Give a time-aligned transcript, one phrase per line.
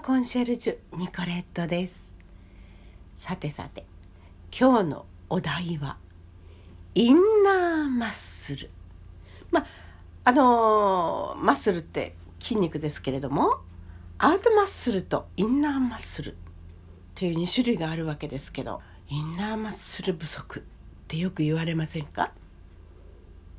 [0.00, 1.92] コンシェルジュニコレットです。
[3.18, 3.84] さてさて
[4.56, 5.96] 今日のお題は
[6.94, 8.70] インナーマッスル。
[9.50, 9.66] ま
[10.24, 13.58] あのー、マッスルって筋肉ですけれども
[14.18, 16.36] アートマッスルとインナーマッスル
[17.14, 20.62] という2種類があるわけですけどインナーマッスル不足っ
[21.08, 22.32] てよく言われませんか？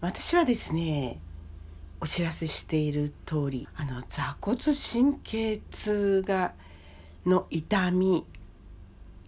[0.00, 1.20] 私はですね
[2.02, 6.52] お知らせしている通りあの座骨神経痛が
[7.24, 8.26] の痛み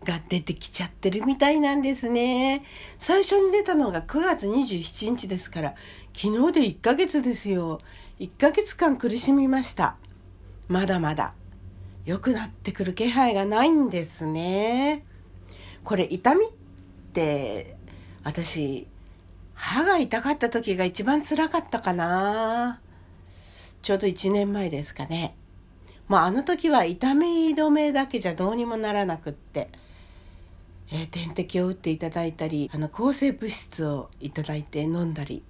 [0.03, 2.65] が出てきちゃってるみたいなんですね。
[2.99, 5.75] 最初に出たのが9月27日ですから
[6.15, 7.81] 昨日で1ヶ月ですよ。
[8.19, 9.95] 1ヶ月間苦しみました。
[10.67, 11.33] まだまだ。
[12.05, 15.07] 良くなってくる気配がないんですね。
[15.85, 16.49] これ痛みっ
[17.13, 17.77] て
[18.25, 18.89] 私
[19.55, 22.81] 歯が痛かった時が一番つらかったかな。
[23.83, 25.37] ちょうど1年前ですかね。
[26.09, 29.69] まああの時は痛み止めだけじゃどうにもならなくって、
[30.91, 35.43] えー、点滴を打っていただいたりあの抗生物質をいただいて飲んだり。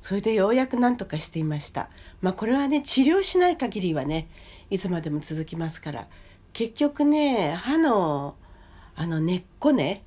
[0.00, 1.90] それでようやく何とかしていました。
[2.20, 4.28] まあこれはね治療しない限りはね
[4.70, 6.08] いつまでも続きますから。
[6.52, 8.36] 結局ね歯の
[8.94, 10.05] あの根っこね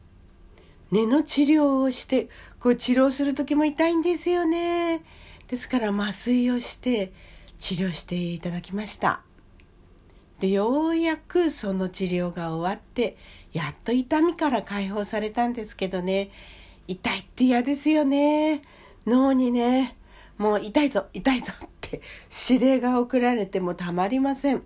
[0.91, 5.03] 根の治療をしてこう治療する時も痛いんですよね。
[5.47, 7.11] ですから麻酔をして
[7.59, 9.21] 治療していただきました。
[10.39, 13.17] でようやくその治療が終わって
[13.51, 16.31] やっと痛みから解放されたんですけどね。
[16.87, 18.61] 痛いって嫌ですよね。
[19.05, 19.95] 脳にね
[20.37, 22.01] もう痛いぞ痛いぞって
[22.49, 24.63] 指令が送られてもたまりません。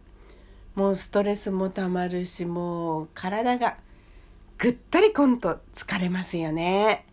[0.75, 3.77] もうストレスもたまるしもう体が
[4.63, 7.05] ぐったりこんと疲れますよね。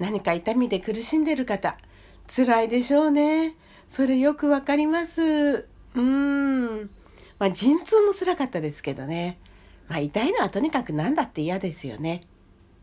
[0.00, 1.78] 何か痛みで苦しんでる方、
[2.26, 3.54] 辛いでしょうね。
[3.88, 5.22] それよくわかります。
[5.22, 6.90] うーん。
[7.38, 9.38] まあ、陣痛も辛かったですけどね。
[9.86, 12.24] まあ、痛いのはとにかく何だって嫌ですよね。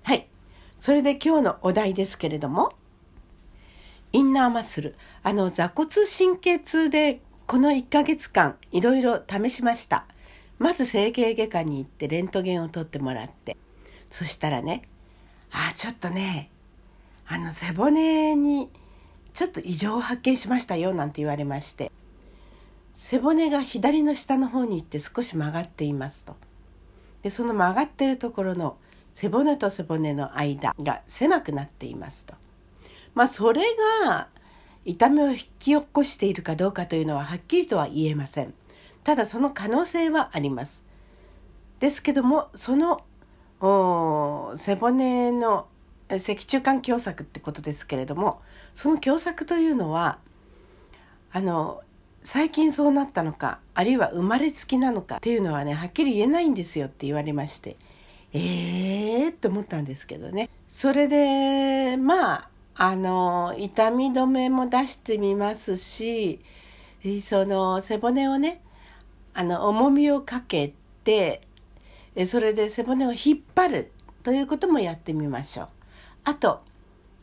[0.03, 0.29] はい。
[0.79, 2.71] それで今日のお題ですけれども、
[4.13, 4.95] インナーマッスル。
[5.23, 10.05] あの、座骨神経痛でこの1ヶ月間いろいろ試しました。
[10.59, 13.57] まず整形外科に行ってレントゲンを取ってもらって、
[14.13, 14.83] そしたらね
[15.51, 16.49] ああちょっとね
[17.27, 18.69] あの背骨に
[19.33, 21.91] ちょっと異常を発見しましたよなんて言われまして
[22.95, 26.35] 背骨が左の下の方に行って少し曲がっていますと。
[27.21, 28.77] でその曲がってるところの
[29.15, 32.35] 背骨と背骨の間が狭くなっていますと。
[33.13, 33.61] まあそれ
[34.05, 34.29] が
[34.85, 38.53] 痛みを引き起こしているかどうかというのははっきりとは言えません。
[39.03, 40.81] ただその可能性はあります。
[41.79, 43.03] ですけどもその
[43.63, 45.67] 背骨の
[46.09, 48.41] 脊柱管狭窄ってことですけれども
[48.75, 50.19] その狭窄というのは
[51.31, 51.81] あの
[52.25, 57.77] 最近そうなったのかあるいは生まれつきなのかっていうのはねはっきり言えないんですよって言われまして
[58.33, 60.49] ええー、って思ったんですけどね。
[60.73, 66.41] それでまああの痛み止めも出してみますし
[67.29, 68.61] その背骨をね
[69.35, 70.73] あの重みをかけ
[71.03, 71.47] て
[72.27, 73.91] それで背骨を引っ張る
[74.23, 75.67] ということもやってみましょう。
[76.23, 76.61] あと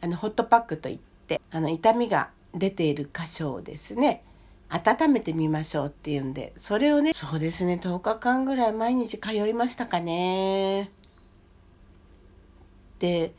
[0.03, 4.25] あのホットパックといってあの痛みが出ている箇所をですね
[4.69, 10.91] 温めてみましょうっていうんでそれをねそうですね10日間ぐらい毎日通いましたかね。
[12.99, 13.34] で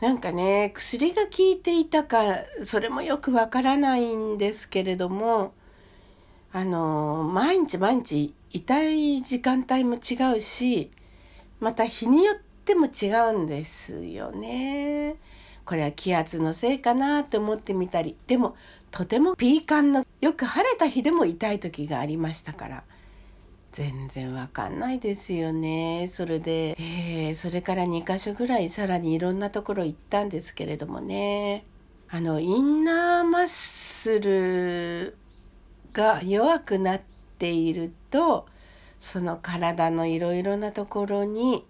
[0.00, 2.24] なんかね薬が効いていたか
[2.64, 5.54] それもよくわからないんですけれども
[6.52, 10.90] あの毎日毎日痛い時間帯も違うし
[11.60, 15.16] また日によっても違うんですよね。
[15.64, 18.56] これは気圧のせいかなって思ってみたりでも
[18.90, 22.82] とてもピーカンのよく晴れた日でも痛い時がありましたから
[23.72, 31.64] 全然わかんないですよねそれで、えー、それから2箇所ぐらいさらにいろんなところ行ったんですけれどもね
[32.10, 35.16] あのインナーマッスル
[35.94, 37.00] が弱くなっ
[37.38, 38.46] ていると
[39.02, 41.66] その体のいろいろなところに、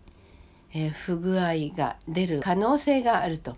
[0.73, 3.57] えー、不具合が出る可能性があると。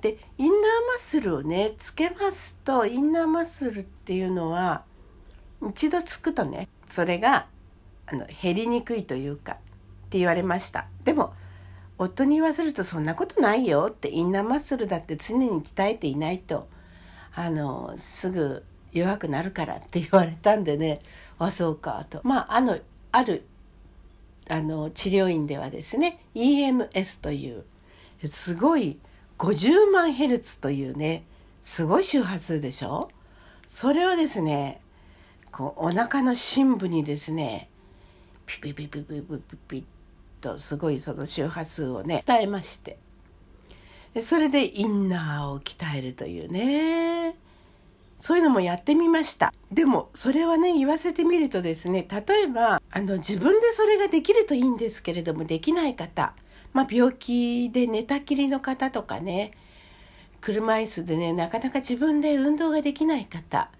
[0.00, 4.84] でインナーマッスルをねつけますとインナーマッスルっていうのは
[5.70, 7.46] 一度つくとねそれが
[8.06, 9.56] あの減りにくいというかっ
[10.10, 11.32] て言われましたでも
[11.98, 16.68] 夫に言わせるとそんなことないよってインナーマッスルだって常に鍛えていないと
[17.34, 21.00] あのすぐ弱くなるからって言われたんでね
[21.38, 22.78] あそうかとまああの
[23.16, 23.46] ある
[24.48, 27.64] あの治療院ではですね EMS という
[28.30, 28.98] すごい
[29.38, 31.24] 50万ヘルツというね
[31.62, 33.10] すごい周波数でしょ？
[33.68, 34.80] それをですね
[35.50, 37.70] こうお腹の深部にですね
[38.44, 39.84] ピピピピピピピピッ
[40.42, 42.98] とすごいその周波数をね伝えまして
[44.24, 47.34] それでインナーを鍛えるというね
[48.20, 49.52] そういうのもやってみました。
[49.72, 56.34] でもそれはね言わせてみるとですね例えばあの自分でそれができるといいんですけれどもできない方、
[56.72, 59.52] まあ、病気で寝たきりの方とかね
[60.40, 63.70] 車椅子でねなかなか自分で運動ができない方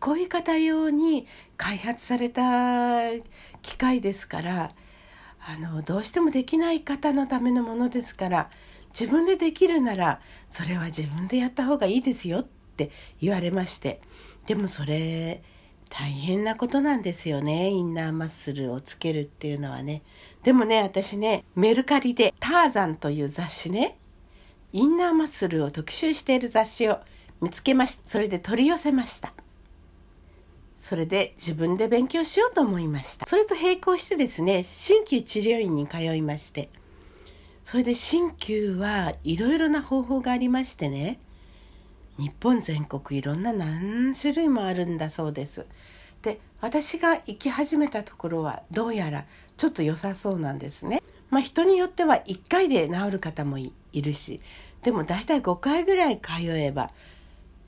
[0.00, 1.26] こういう方用に
[1.56, 3.10] 開発された
[3.62, 4.72] 機械ですから
[5.40, 8.50] あのどうしてもできない方のためのものですから
[8.98, 10.20] 自分でできるなら
[10.50, 12.90] それは自分でやった方がいいですよってって
[13.20, 14.00] 言われまして。
[14.46, 15.42] でもそれ
[15.90, 17.70] 大変なことなんですよね。
[17.70, 20.02] インナーマッスルをつけるっていうのはね。
[20.44, 23.98] でもね私ねメルカリで「ターザン」という雑誌ね。
[24.72, 27.00] インナーマッスルを特集している雑誌を
[27.40, 29.32] 見つけましたそれで取り寄せました。
[30.80, 33.26] それで自分で勉強しようと思いました。
[33.26, 36.68] それと並行してですね鍼灸治療院に通いまして。
[37.64, 41.18] それで鍼灸はいろいろな方法がありましてね。
[42.18, 45.66] 日本全国いろんな何種類もあるんだそうです。
[46.22, 49.24] で私が行き始めたところはどうやら
[49.56, 51.02] ちょっと良さそうなんですね。
[51.30, 54.40] まあ人によっては1回で治る方もいるし
[54.82, 56.90] でも大体5回ぐらい通えば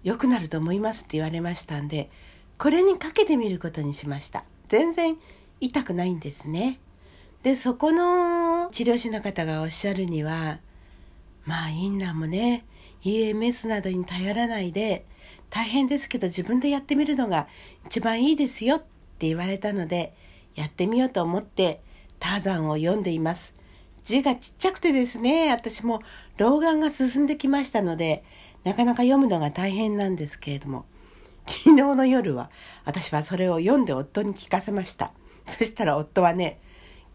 [0.02, 2.10] 良くなると思いますって言われましたんで
[2.58, 4.44] これにかけてみることにしました。
[4.68, 5.16] 全然
[5.60, 6.80] 痛くないんですね。
[7.42, 10.58] でそこの治療師の方がおっしゃるには
[11.44, 12.64] まあインナーもね。
[13.04, 15.04] EMS などに頼らないで
[15.48, 17.48] 大変ですけど自分でやってみるのが
[17.86, 18.78] 一番いいですよっ
[19.18, 20.14] て言われたので
[20.54, 21.80] やってみようと思って
[22.18, 23.54] ターザンを読んでいます
[24.04, 26.00] 字がちっちゃくてですね私も
[26.36, 28.24] 老眼が進んできましたので
[28.64, 30.84] なかなか読むのが大変なんですけれども
[31.46, 32.50] 昨日の夜は
[32.84, 35.12] 私はそれを読んで夫に聞かせました。
[35.46, 36.60] そしたら夫はね、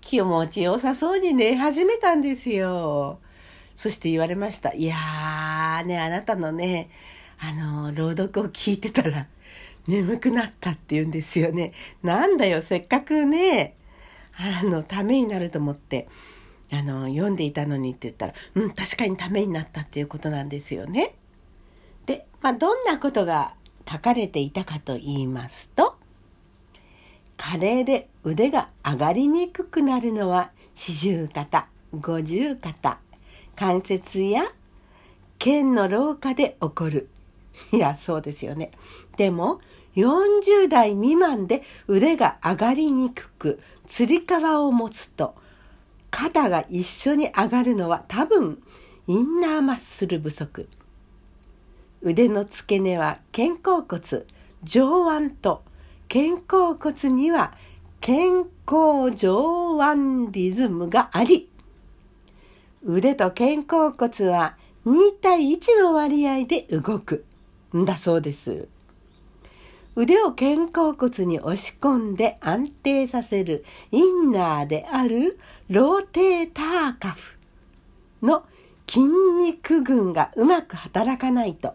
[0.02, 3.20] 気持ちよさそうに寝始めたんですよ。
[3.78, 4.74] そして言われました。
[4.74, 5.35] いやー
[5.84, 6.90] ね、あなたのね、
[7.40, 9.28] あの、朗読を聞いてたら
[9.88, 11.74] 眠くなったって言うんですよね。
[12.04, 13.76] なんだよ、せっかくね、
[14.38, 16.08] あの、ためになると思って、
[16.72, 21.16] あの、読んでいたのにって言ったら、うん、確かにためになったっていうことなんですよね。
[22.06, 23.54] で、まあ、どんなことが
[23.90, 25.96] 書かれていたかと言いますと
[27.38, 33.00] 加齢で腕が上がりにくくなるのは四十肩五十肩
[33.56, 34.52] 関節や
[35.40, 37.10] 腱の老化で起こる。
[37.72, 38.72] いやそうですよね。
[39.18, 39.62] でも
[39.96, 45.36] 40代未満で腕が上がりにくくつり革を持つと
[46.12, 48.62] 肩が一緒に上がるのは多分
[49.08, 50.68] インナーマッスル不足。
[52.02, 54.26] 腕の付け根は肩甲骨
[54.64, 55.64] 上腕と
[56.08, 57.54] 肩甲骨には
[58.02, 61.50] 肩甲上腕リズムがあり。
[62.84, 67.26] 腕と肩甲骨は2対1の割合で動く
[67.76, 68.68] んだそうです
[69.96, 75.40] 腕を肩甲骨に押し込んで安定させるインナーである
[75.70, 77.38] ローテーターカフ
[78.22, 78.46] の
[78.88, 81.74] 筋肉群がうまく働かないと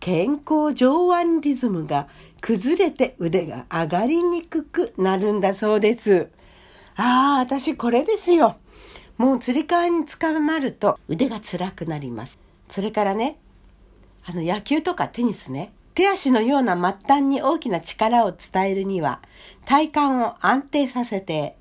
[0.00, 2.08] 健康上腕リズムが
[2.40, 6.28] 崩れて腕が上がりにくくなるんだそうです。
[6.96, 8.56] ああ、私これですよ。
[9.16, 12.41] もうつり革につかまると腕が辛くなります。
[12.72, 13.38] それからね、
[14.24, 19.20] あの野球とかテニスね、手足のような末端に大きな力を伝えるには
[19.66, 21.56] 体幹を安定させて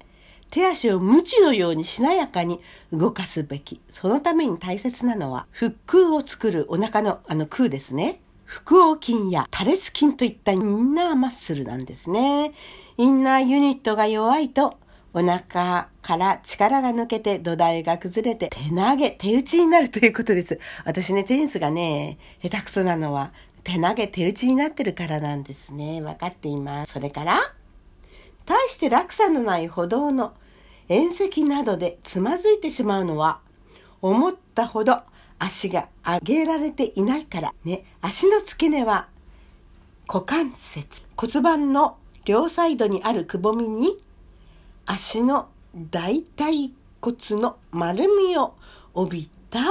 [0.52, 2.62] 手足を無知のようにしなやかに
[2.94, 3.82] 動かすべき。
[3.90, 8.22] そのために大切なのは腹腔を作るお腹のあの空ですね。
[8.46, 12.54] 腹横筋や多裂筋といったインナーマッスルなんですね。
[12.98, 14.78] インナーユニットが弱いと
[15.14, 20.60] お腹から力が抜けて土台が崩れて手投げ、手打ちになるということです。
[20.86, 23.32] 私ね、テニスがね、下手くそなのは
[23.64, 26.02] 手投げ、手打ちになってるからなんですね。
[26.02, 26.94] 分かっています。
[26.94, 27.54] それから、
[28.46, 30.34] 大して落差のない歩道の
[30.90, 33.40] 縁石などでつまずいてしまうのは、
[34.02, 35.02] 思ったほど
[35.38, 39.08] 足が上げられていないからね足の付け根は
[40.08, 43.98] 股関節骨盤の両サイドにあるくぼみに
[44.86, 46.72] 足の大腿
[47.02, 48.56] 骨の丸みを
[48.94, 49.62] 帯びた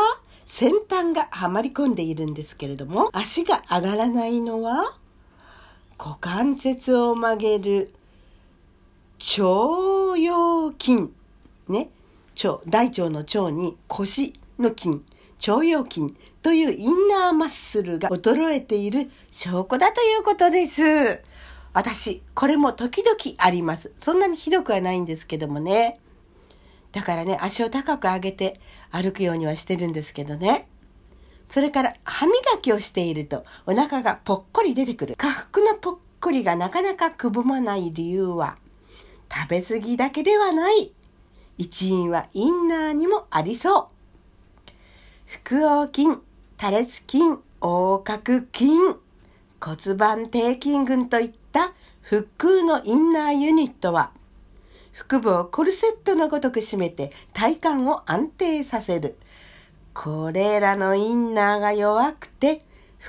[0.46, 4.96] 先端がはまり込んでいるんですけれども足が上がらないのは
[5.98, 7.94] 股関節を曲げる
[9.20, 11.10] 腸腰筋。
[11.68, 11.90] ね。
[12.42, 15.02] 腸大腸の腸に腰の筋。
[15.46, 16.14] 腸腰筋。
[16.42, 21.20] というインナーマッスルが衰えている証拠だということです。
[21.72, 23.92] 私、これも時々あります。
[24.00, 26.00] そんなにひどくはないんですけどもね。
[26.92, 28.60] だからね、足を高く上げて
[28.90, 30.66] 歩くようにはしてるんですけどね。
[31.48, 35.14] それから歯磨きをしているとお腹がぽっこり出てくる。
[35.16, 38.56] 下腹のぽっこりがなかなかくぼまない理由は
[39.32, 40.92] 食べ過ぎだけではない。
[41.58, 43.86] 一因はインナーにもありそう。
[45.44, 46.18] 腹横筋、
[46.56, 47.18] 多裂筋、
[47.60, 48.70] 横隔筋、
[49.60, 54.12] 骨盤底筋群といったった腹腔のインナーユニットは
[55.08, 59.16] 腹部をコルセットのごとく締めて体幹を安定させる。
[59.92, 62.62] これらのインナーが弱くて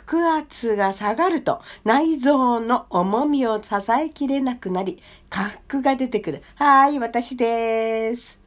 [0.08, 6.44] 腹圧が下がると内臓の重みを支えきれなくなり、下腹が出てくる。
[6.56, 8.41] はい、私です。